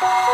[0.00, 0.29] Bye.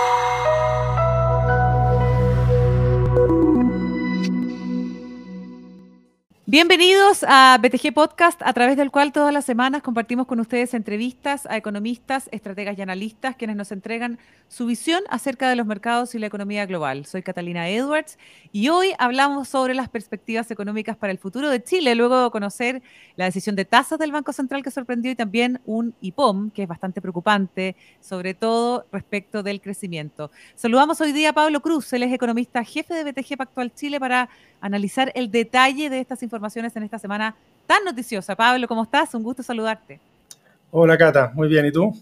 [6.57, 11.45] Bienvenidos a BTG Podcast, a través del cual todas las semanas compartimos con ustedes entrevistas
[11.45, 16.19] a economistas, estrategas y analistas, quienes nos entregan su visión acerca de los mercados y
[16.19, 17.05] la economía global.
[17.05, 18.17] Soy Catalina Edwards
[18.53, 22.81] y hoy hablamos sobre las perspectivas económicas para el futuro de Chile, luego de conocer
[23.17, 26.69] la decisión de tasas del Banco Central que sorprendió y también un IPOM que es
[26.69, 30.31] bastante preocupante, sobre todo respecto del crecimiento.
[30.55, 34.31] Saludamos hoy día a Pablo Cruz, él es economista jefe de BTG Pactual Chile para
[34.61, 37.35] analizar el detalle de estas informaciones en esta semana
[37.67, 38.37] tan noticiosa.
[38.37, 39.15] Pablo, ¿cómo estás?
[39.15, 40.01] Un gusto saludarte.
[40.71, 41.95] Hola Cata, muy bien, ¿y tú?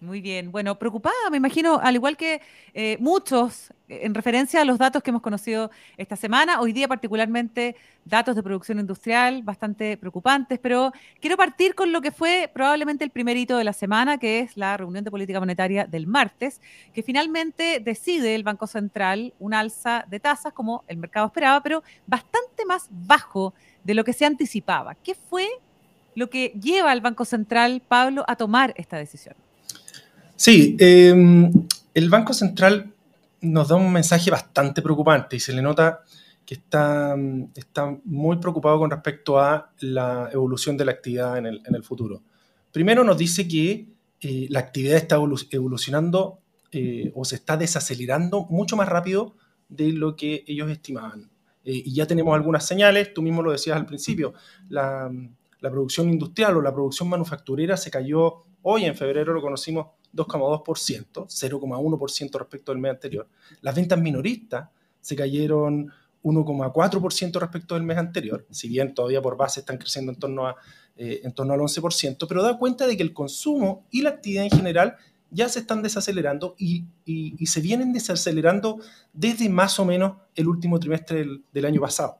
[0.00, 0.52] Muy bien.
[0.52, 2.40] Bueno, preocupada, me imagino, al igual que
[2.72, 7.74] eh, muchos, en referencia a los datos que hemos conocido esta semana, hoy día particularmente
[8.04, 13.10] datos de producción industrial bastante preocupantes, pero quiero partir con lo que fue probablemente el
[13.10, 16.60] primer hito de la semana, que es la reunión de política monetaria del martes,
[16.94, 21.82] que finalmente decide el Banco Central un alza de tasas como el mercado esperaba, pero
[22.06, 24.94] bastante más bajo de lo que se anticipaba.
[24.94, 25.48] ¿Qué fue
[26.14, 29.34] lo que lleva al Banco Central, Pablo, a tomar esta decisión?
[30.38, 31.50] Sí, em,
[31.94, 32.94] el Banco Central
[33.40, 36.04] nos da un mensaje bastante preocupante y se le nota
[36.46, 37.16] que está,
[37.56, 42.22] está muy preocupado con respecto a la evolución de la actividad en el, futuro.
[42.70, 43.88] Primero nos dice que
[44.20, 46.38] eh, la actividad está evolucionando
[46.70, 49.34] eh, o se está desacelerando mucho más rápido
[49.68, 51.28] de lo que ellos estimaban.
[51.64, 54.34] Eh, y ya tenemos algunas señales, tú mismo lo decías al principio,
[54.68, 55.10] la,
[55.58, 61.26] la producción industrial o la producción manufacturera se cayó hoy en febrero, lo conocimos 2,2%,
[61.26, 63.28] 0,1% respecto al mes anterior.
[63.60, 64.68] Las ventas minoristas
[65.00, 65.92] se cayeron
[66.22, 70.56] 1,4% respecto del mes anterior, si bien todavía por base están creciendo en torno, a,
[70.96, 74.44] eh, en torno al 11%, pero da cuenta de que el consumo y la actividad
[74.44, 74.96] en general
[75.30, 76.86] ya se están desacelerando y,
[77.46, 78.80] se vienen desacelerando
[79.12, 82.18] desde más o menos el último trimestre del, año pasado.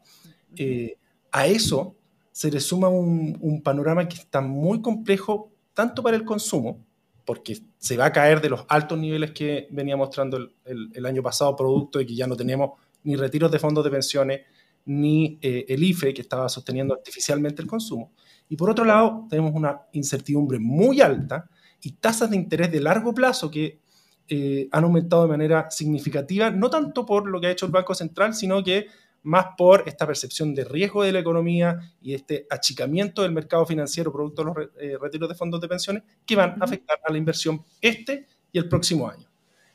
[0.56, 0.96] Eh,
[1.30, 1.94] a eso
[2.32, 6.84] se le suma un, un panorama que está muy complejo tanto para el consumo,
[7.28, 11.54] porque se va a caer de los altos niveles que venía mostrando el, año pasado,
[11.54, 12.70] producto de que ya no tenemos
[13.04, 14.40] ni retiros de fondos de pensiones,
[14.86, 18.12] ni eh, el IFE, que estaba sosteniendo artificialmente el consumo.
[18.48, 21.50] Y por otro lado, tenemos una incertidumbre muy alta
[21.82, 23.78] y tasas de interés de largo plazo que
[24.26, 27.94] eh, han aumentado de manera significativa, no tanto por lo que ha hecho el Banco
[27.94, 28.86] Central, sino que
[29.22, 34.12] más por esta percepción de riesgo de la economía y este achicamiento del mercado financiero
[34.12, 37.18] producto de los eh, retiros de fondos de pensiones que van a afectar a la
[37.18, 39.28] inversión este y el próximo año.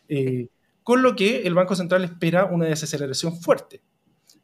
[0.07, 0.47] Eh,
[0.81, 3.81] con lo que el Banco Central espera una desaceleración fuerte.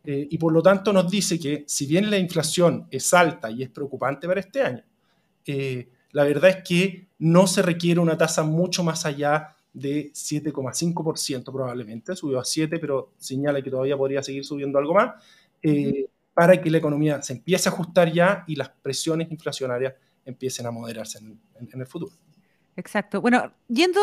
[0.04, 3.64] Eh, y por lo tanto nos dice que si bien la inflación es alta y
[3.64, 4.84] es preocupante para este año,
[6.12, 12.16] la verdad es que no se requiere una tasa mucho más allá de 7,5% probablemente,
[12.16, 15.24] subió a 7, pero señala que todavía podría seguir subiendo algo más,
[15.62, 19.94] eh, para que la economía se empiece a ajustar ya y las presiones inflacionarias
[20.25, 22.13] empiecen a moderarse en, el futuro.
[22.75, 23.19] Exacto.
[23.19, 24.00] Bueno, yendo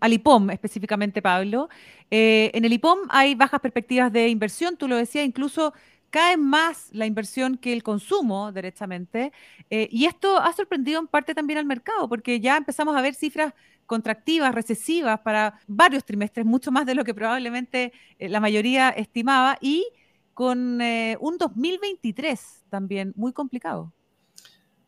[0.00, 1.68] al IPOM específicamente, Pablo,
[2.10, 5.72] eh, en el IPOM hay bajas perspectivas de inversión, tú lo decías, incluso
[6.10, 9.32] cae más la inversión que el consumo, derechamente,
[9.70, 13.14] eh, y esto ha sorprendido en parte también al mercado, porque ya empezamos a ver
[13.14, 13.54] cifras
[13.86, 19.58] contractivas, recesivas para varios trimestres, mucho más de lo que probablemente eh, la mayoría estimaba,
[19.60, 19.86] y
[20.34, 23.92] con eh, un 2023 también muy complicado.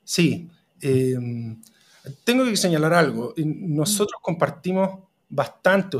[0.04, 0.48] Sí,
[0.80, 1.60] em,
[2.24, 3.34] tengo que señalar algo.
[3.36, 5.96] Nosotros compartimos bastante,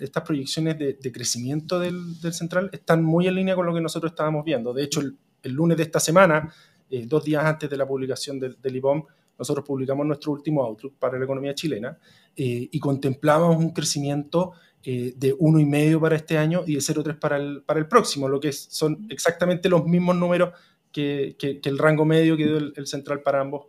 [0.00, 4.44] estas proyecciones de, crecimiento del, central están muy en línea con lo que nosotros estábamos
[4.44, 4.72] viendo.
[4.72, 6.52] De hecho, el, lunes de esta semana,
[6.90, 9.04] eh, dos días antes de la publicación del, del IBOM,
[9.38, 11.98] nosotros publicamos nuestro último Outlook para la economía chilena
[12.36, 14.52] eh, y contemplamos un crecimiento
[14.82, 18.38] eh, de 1,5 para este año y de 0,3 para el, para el próximo, lo
[18.38, 20.50] que son exactamente los mismos números
[20.92, 23.66] que, que, el rango medio que dio el, central para ambos,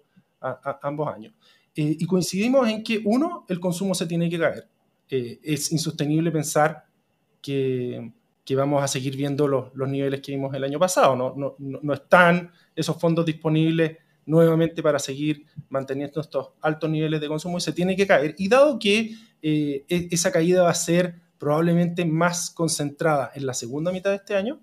[0.81, 1.33] ambos años.
[1.75, 4.67] Eh, y coincidimos en que, uno, el consumo se tiene que caer.
[5.09, 6.85] Es insostenible pensar
[7.41, 8.11] que,
[8.43, 11.15] que, vamos a seguir viendo los, los, niveles que vimos el año pasado.
[11.15, 17.27] No, no, no están esos fondos disponibles nuevamente para seguir manteniendo estos altos niveles de
[17.27, 18.35] consumo y se tiene que caer.
[18.37, 19.11] Y dado que
[19.41, 24.15] eh, e-, esa caída va a ser probablemente más concentrada en la segunda mitad de
[24.17, 24.59] este año,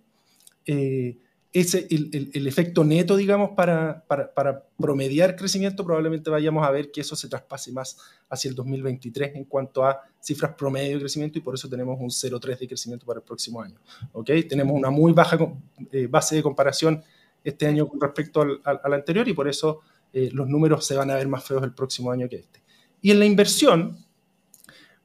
[0.66, 1.18] eh,
[1.52, 7.14] ese, el, efecto neto, digamos, para, para, promediar crecimiento, probablemente vayamos a ver que eso
[7.14, 7.98] se traspase más
[8.30, 12.08] hacia el 2023 en cuanto a cifras promedio de crecimiento y por eso tenemos un
[12.08, 13.76] 0,3 de crecimiento para el próximo año.
[14.12, 14.44] ¿okay?
[14.44, 15.36] Tenemos una muy baja
[15.92, 17.02] eh, base de comparación
[17.44, 19.80] este año con respecto al, anterior y por eso
[20.12, 22.62] eh, los números se van a ver más feos el próximo año que este.
[23.02, 23.98] Y en la inversión,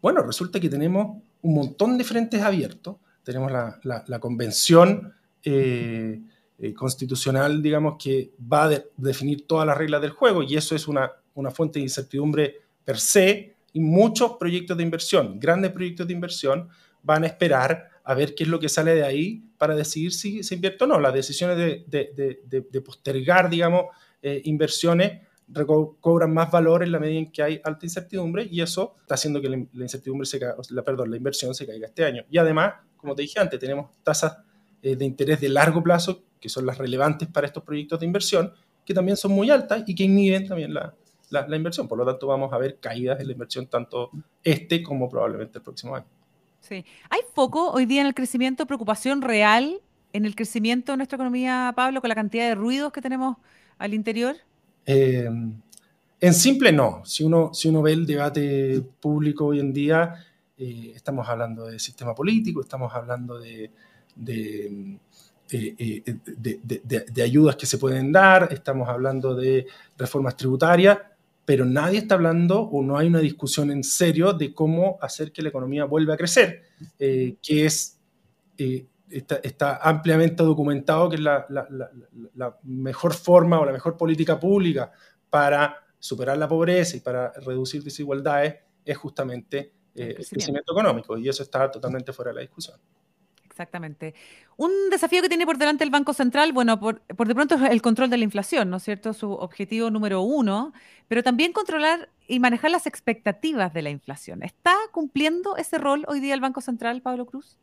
[0.01, 2.97] Bueno, resulta que tenemos un montón de frentes abiertos.
[3.23, 5.13] Tenemos la, convención
[5.43, 6.21] eh,
[6.59, 10.87] eh, constitucional, digamos, que va a definir todas las reglas del juego y eso es
[10.87, 16.13] una, una fuente de incertidumbre per se y muchos proyectos de inversión, grandes proyectos de
[16.13, 16.69] inversión,
[17.03, 20.41] van a esperar a ver qué es lo que sale de ahí para decidir si
[20.41, 20.99] se invierte o no.
[20.99, 23.85] Las decisiones de, postergar, digamos,
[24.21, 25.21] eh, inversiones
[25.99, 29.41] cobran más valor en la medida en que hay alta incertidumbre y eso está haciendo
[29.41, 32.23] que la, incertidumbre se la, perdón, la inversión se caiga este año.
[32.29, 34.37] Y además, como te dije antes, tenemos tasas
[34.81, 38.53] eh, de interés de largo plazo, que son las relevantes para estos proyectos de inversión,
[38.85, 40.93] que también son muy altas y que inhiben también la,
[41.29, 41.87] la, inversión.
[41.87, 44.11] Por lo tanto, vamos a ver caídas en la inversión tanto
[44.43, 46.05] este como probablemente el próximo año.
[46.61, 46.85] Sí.
[47.09, 49.81] ¿Hay foco hoy día en el crecimiento, preocupación real
[50.13, 53.37] en el crecimiento de nuestra economía, Pablo, con la cantidad de ruidos que tenemos
[53.77, 54.35] al interior?
[54.85, 55.29] Eh,
[56.19, 57.01] en simple no.
[57.05, 60.15] Si uno, si uno ve el debate público hoy en día,
[60.57, 63.71] eh, estamos hablando de sistema político, estamos hablando de,
[64.15, 64.97] de,
[65.51, 66.03] eh,
[66.37, 69.67] de, ayudas que se pueden dar, estamos hablando de
[69.97, 70.99] reformas tributarias,
[71.47, 75.41] pero nadie está hablando o no hay una discusión en serio de cómo hacer que
[75.41, 76.63] la economía vuelva a crecer,
[76.99, 77.97] eh, que es,
[78.57, 81.47] eh, está, ampliamente documentado que es la,
[82.63, 84.91] mejor forma o la mejor política pública
[85.29, 91.29] para superar la pobreza y para reducir desigualdades es justamente eh, el crecimiento económico, y
[91.29, 92.77] eso está totalmente fuera de la discusión.
[93.57, 94.13] Exactamente.
[94.55, 97.81] Un desafío que tiene por delante el Banco Central, bueno, por, de pronto es el
[97.81, 99.13] control de la inflación, ¿no es cierto?
[99.13, 100.73] Su objetivo número uno,
[101.07, 104.43] pero también controlar y manejar las expectativas de la inflación.
[104.43, 107.57] ¿Está cumpliendo ese rol hoy día el Banco Central, Pablo Cruz?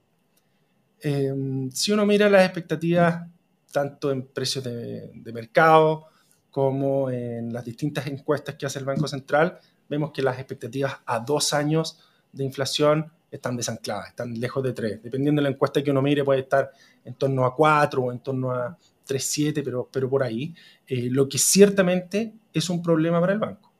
[1.00, 3.29] Em, si uno mira las expectativas
[3.70, 6.06] tanto en precios de, de mercado
[6.50, 11.20] como en las distintas encuestas que hace el Banco Central, vemos que las expectativas a
[11.20, 12.00] dos años
[12.32, 15.02] de inflación están desancladas, están lejos de 3.
[15.02, 16.70] Dependiendo de la encuesta que uno mire, puede estar
[17.04, 20.54] en torno a 4 o en torno a 3,7, pero, pero por ahí,
[20.86, 23.72] eh, lo que ciertamente es un problema para el banco.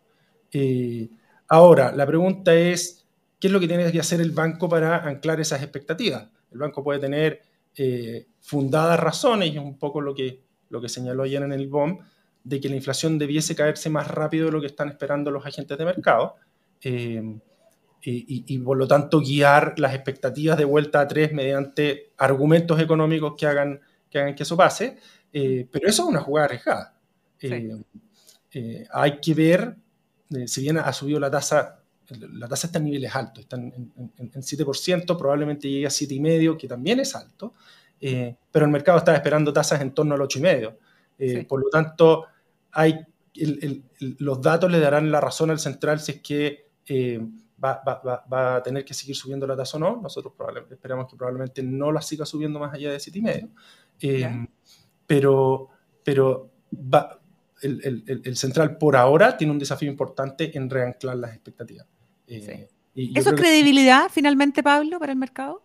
[0.52, 1.08] Eh,
[1.48, 3.06] ahora, la pregunta es,
[3.38, 6.28] ¿qué es lo que tiene que hacer el banco para anclar esas expectativas?
[6.50, 7.42] El banco puede tener
[7.76, 11.68] eh, fundadas razones, y es un poco lo que, lo que señaló ayer en el
[11.68, 11.98] BOM,
[12.42, 15.78] de que la inflación debiese caerse más rápido de lo que están esperando los agentes
[15.78, 16.34] de mercado
[18.06, 23.46] y, por lo tanto guiar las expectativas de vuelta a tres mediante argumentos económicos que
[23.46, 23.80] hagan
[24.10, 24.98] que, hagan que eso pase.
[25.32, 26.94] Eh, pero eso es una jugada arriesgada.
[27.40, 27.76] Eh,
[28.52, 29.76] eh, hay que ver,
[30.46, 31.80] si bien ha subido la tasa,
[32.10, 36.68] la tasa está en niveles altos, está en, en, 7%, probablemente llegue a 7,5%, que
[36.68, 37.54] también es alto,
[37.98, 41.46] pero el mercado está esperando tasas en torno al 8,5%.
[41.48, 42.26] Por lo tanto,
[42.70, 43.00] hay,
[43.98, 46.64] los datos le darán la razón al central si es que
[47.62, 50.00] va, a tener que seguir subiendo la tasa o no.
[50.00, 50.34] Nosotros
[50.70, 53.50] esperamos que probablemente no la siga subiendo más allá de 7,5.
[54.00, 54.46] Eh,
[55.06, 55.70] pero
[56.04, 57.18] pero va,
[57.62, 61.86] el, central por ahora tiene un desafío importante en reanclar las expectativas.
[62.28, 65.64] Eh, ¿Eso es credibilidad finalmente, Pablo, para el mercado?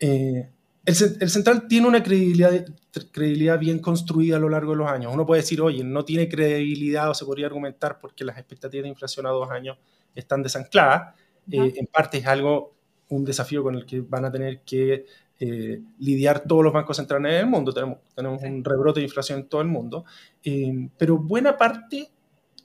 [0.00, 0.50] Eh,
[0.84, 2.66] el, central tiene una credibilidad,
[3.12, 5.14] credibilidad bien construida a lo largo de los años.
[5.14, 8.88] Uno puede decir, oye, no tiene credibilidad o se podría argumentar porque las expectativas de
[8.90, 9.78] inflación a dos años
[10.14, 11.14] están desancladas.
[11.50, 12.74] Eh, en parte es algo,
[13.08, 15.06] un desafío con el que van a tener que
[15.40, 17.72] eh, lidiar todos los bancos centrales en el mundo.
[17.72, 20.04] Tenemos, tenemos un rebrote de inflación en todo el mundo.
[20.42, 22.10] Eh, pero buena parte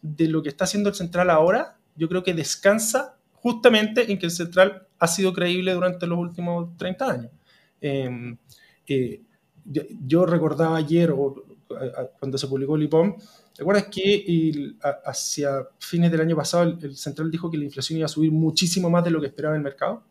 [0.02, 4.28] de lo que está haciendo el central ahora, yo creo que descansa justamente en que
[4.28, 7.32] el central ha sido creíble durante los últimos 30 años.
[10.06, 11.36] Yo, recordaba ayer, o,
[12.20, 13.16] cuando se publicó el IPOM,
[13.60, 14.74] ¿Recuerdas que
[15.04, 18.90] hacia fines del año pasado el, central dijo que la inflación iba a subir muchísimo
[18.90, 20.02] más de lo que esperaba el mercado?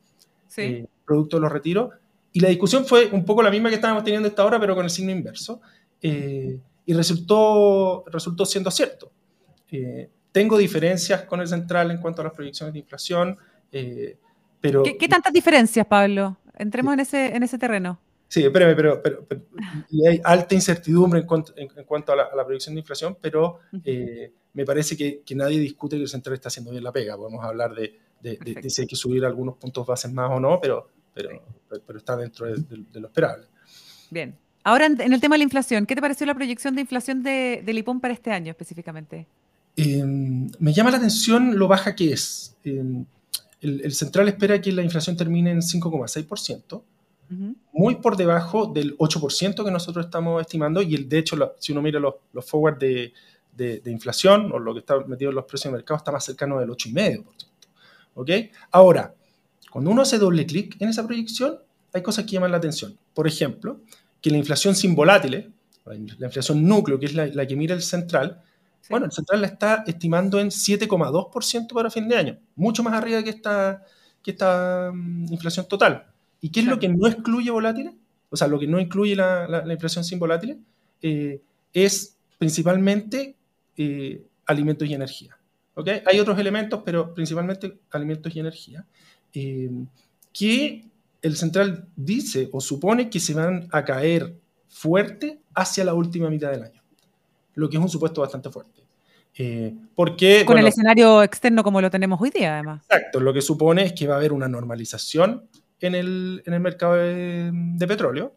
[0.49, 0.61] Sí.
[0.61, 1.95] Eh, producto de los retiros.
[2.35, 4.85] Y la discusión fue un poco la misma que estábamos teniendo esta hora, pero con
[4.85, 5.63] el signo inverso.
[6.03, 9.11] Eh, y resultó, resultó siendo cierto.
[9.71, 13.35] Eh, tengo diferencias con el central en cuanto a las proyecciones de inflación,
[14.61, 14.83] pero...
[14.83, 16.37] ¿Qué, ¿Qué, tantas diferencias, Pablo?
[16.59, 17.99] Entremos en ese, en ese terreno.
[18.29, 19.27] Sí, espérame, pero, pero,
[19.91, 23.61] y hay alta incertidumbre en cuanto, en, cuanto a, la, a, proyección de inflación, pero
[23.83, 27.17] eh, me parece que, que, nadie discute que el central está haciendo bien la pega.
[27.17, 30.89] Podemos hablar de, de, si hay que subir algunos puntos bases más o no, pero,
[31.15, 31.43] pero,
[31.87, 33.47] pero está dentro de, lo esperable.
[34.11, 34.37] Bien.
[34.63, 37.63] Ahora, en el tema de la inflación, ¿qué te pareció la proyección de inflación de,
[37.65, 39.27] de Lipón para este año específicamente?
[39.75, 42.57] Em, me llama la atención lo baja que es.
[42.63, 43.07] Em,
[43.63, 46.83] el, el, central espera que la inflación termine en 5,6%
[47.73, 51.83] muy por debajo del 8% que nosotros estamos estimando y el, de hecho, si uno
[51.83, 53.13] mira los, los forward de,
[53.59, 56.59] de, inflación o lo que está metido en los precios de mercado, está más cercano
[56.61, 57.25] del 8,5%.
[58.15, 58.31] ¿Ok?
[58.71, 59.15] Ahora,
[59.71, 61.59] cuando uno hace doble clic en esa proyección,
[61.93, 62.97] hay cosas que llaman la atención.
[63.15, 63.81] Por ejemplo,
[64.21, 65.47] que la inflación sin volátiles,
[65.85, 68.43] la inflación núcleo, que es la, que mira el central,
[68.91, 73.23] bueno, el central la está estimando en 7,2% para fin de año, mucho más arriba
[73.23, 73.83] que esta,
[74.23, 76.07] que esta mm, inflación total.
[76.41, 77.95] ¿Y qué es lo que no excluye volátiles?
[78.31, 80.59] O sea, lo que no incluye la, inflación sin volátiles
[81.03, 81.41] eh,
[81.73, 83.35] es principalmente
[83.77, 85.39] eh, alimentos y energía.
[85.75, 86.03] ¿okay?
[86.07, 88.87] Hay otros elementos, pero principalmente alimentos y energía,
[89.33, 89.71] eh,
[90.33, 90.85] que
[91.23, 94.37] el central dice o supone que se van a caer
[94.69, 96.83] fuerte hacia la última mitad del año,
[97.55, 98.83] lo que es un supuesto bastante fuerte.
[99.37, 102.83] Eh, porque, Con el escenario externo como lo tenemos hoy día, además.
[102.91, 105.49] Exacto, lo que supone es que va a haber una normalización
[105.81, 108.35] en el, en el mercado de, petróleo,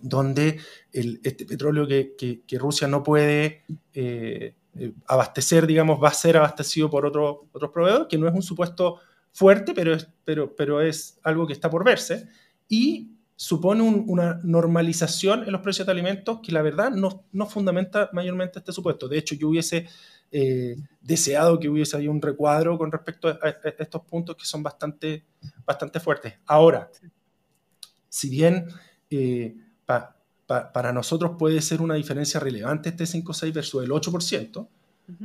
[0.00, 0.58] donde
[0.92, 2.14] el, este petróleo que,
[2.46, 7.70] que, Rusia no puede eh, eh, abastecer, digamos, va a ser abastecido por otro, otros
[7.70, 8.98] proveedores, que no es un supuesto
[9.32, 12.28] fuerte, pero es, pero, pero es algo que está por verse,
[12.68, 18.08] y supone una normalización en los precios de alimentos que la verdad no, no fundamenta
[18.12, 19.08] mayormente este supuesto.
[19.08, 19.88] De hecho, yo hubiese
[20.30, 23.38] eh, deseado que hubiese ahí un recuadro con respecto a,
[23.78, 25.24] estos puntos que son bastante,
[25.66, 26.34] bastante fuertes.
[26.46, 26.90] Ahora,
[28.08, 28.66] si bien
[29.10, 29.54] eh,
[30.46, 34.68] para nosotros puede ser una diferencia relevante este 5,6 versus el 8%,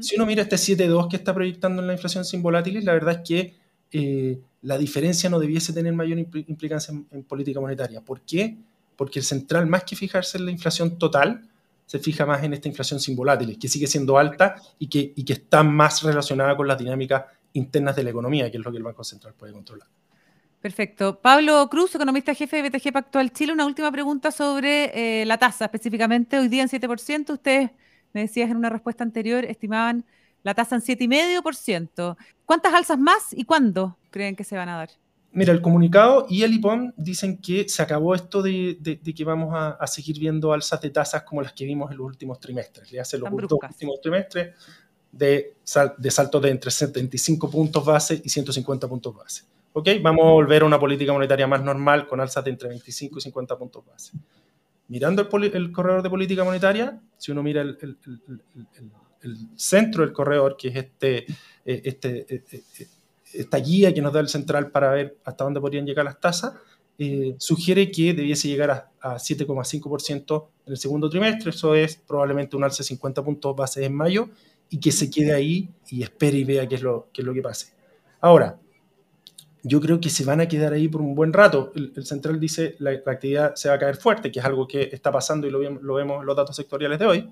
[0.01, 3.21] si uno mira este 7,2 que está proyectando en la inflación sin volátiles, la verdad
[3.21, 3.53] es que
[3.91, 8.01] eh, la diferencia no debiese tener mayor implicancia en, política monetaria.
[8.01, 8.57] ¿Por qué?
[8.97, 11.47] Porque el central, más que fijarse en la inflación total,
[11.85, 15.23] se fija más en esta inflación sin volátiles, que sigue siendo alta y que, y
[15.23, 18.77] que está más relacionada con las dinámicas internas de la economía, que es lo que
[18.77, 19.87] el Banco Central puede controlar.
[20.61, 21.19] Perfecto.
[21.21, 25.65] Pablo Cruz, economista jefe de BTG Pactual Chile, una última pregunta sobre eh, la tasa,
[25.65, 27.31] específicamente hoy día en 7%.
[27.31, 27.71] Ustedes,
[28.13, 30.03] me decías en una respuesta anterior, estimaban
[30.43, 32.17] la tasa en 7,5%.
[32.45, 34.89] ¿Cuántas alzas más y cuándo creen que se van a dar?
[35.31, 39.85] Mira, el comunicado y el IPOM dicen que se acabó esto de, que vamos a,
[39.87, 42.91] seguir viendo alzas de tasas como las que vimos en los últimos trimestres.
[42.91, 44.55] Le hace los últimos trimestres
[45.11, 45.53] de,
[45.97, 49.43] de saltos de entre 75 puntos base y 150 puntos base.
[49.73, 49.89] ¿Ok?
[50.01, 53.21] Vamos a volver a una política monetaria más normal con alzas de entre 25 y
[53.21, 54.13] 50 puntos base.
[54.87, 57.77] Mirando el, corredor de política monetaria, si uno mira el
[59.21, 61.17] el centro del corredor, que es este,
[61.65, 62.87] eh, este, eh, eh,
[63.33, 66.53] esta guía que nos da el central para ver hasta dónde podrían llegar las tasas,
[67.37, 72.79] sugiere que debiese llegar a, 7,5% en el segundo trimestre, eso es probablemente un alza
[72.79, 74.29] de 50 puntos base en mayo,
[74.69, 77.33] y que se quede ahí y espere y vea qué es lo, qué es lo
[77.33, 77.73] que pase.
[78.19, 78.59] Ahora,
[79.63, 81.71] yo creo que se van a quedar ahí por un buen rato.
[81.75, 84.89] El, central dice la, la actividad se va a caer fuerte, que es algo que
[84.91, 87.29] está pasando y lo, lo vemos en los datos sectoriales de hoy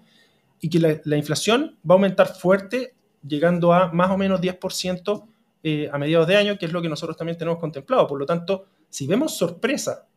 [0.60, 2.94] y que la, inflación va a aumentar fuerte,
[3.26, 5.26] llegando a más o menos 10%
[5.64, 8.08] eh, a mediados de año, que es lo que nosotros también tenemos contemplado.
[8.08, 10.08] Por lo tanto, si vemos sorpresa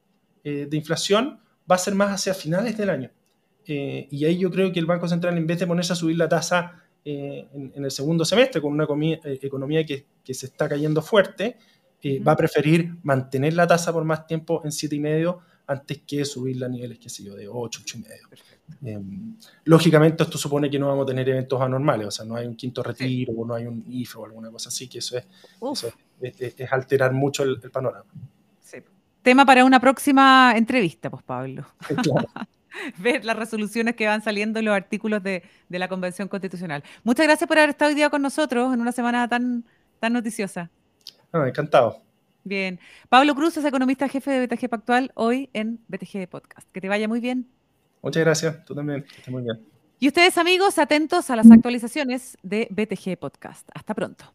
[0.45, 1.40] eh, de inflación,
[1.71, 3.11] va a ser más hacia finales del año.
[3.67, 6.17] Eh, y ahí yo creo que el Banco Central, en vez de ponerse a subir
[6.17, 11.57] la tasa en, el segundo semestre con una economía que, que, se está cayendo fuerte,
[12.26, 16.69] va a preferir mantener la tasa por más tiempo en 7,5 antes que subirla a
[16.69, 18.42] niveles, qué sé yo, de 8, 8,5.
[18.85, 22.47] Em, lógicamente esto supone que no vamos a tener eventos anormales, o sea, no hay
[22.47, 25.26] un quinto retiro o no hay un IFE o alguna cosa así, que eso es,
[26.21, 28.04] es, alterar mucho el, panorama.
[29.23, 31.66] Tema para una próxima entrevista, pues Pablo.
[32.99, 36.83] Ver las resoluciones que van saliendo en los artículos de, la Convención Constitucional.
[37.04, 39.64] Muchas gracias por haber estado hoy día con nosotros en una semana tan,
[39.99, 40.71] tan noticiosa.
[41.33, 42.03] Ah, encantado.
[42.45, 42.81] Bien.
[43.09, 46.69] Pablo Cruz es economista jefe de BTG Pactual, hoy en BTG Podcast.
[46.73, 47.49] Que te vaya muy bien.
[48.03, 49.61] Muchas gracias, tú también, que muy bien.
[49.99, 53.69] Y ustedes amigos, atentos a las actualizaciones de BTG Podcast.
[53.75, 54.35] Hasta pronto.